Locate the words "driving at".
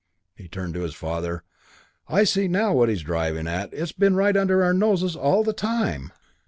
3.05-3.71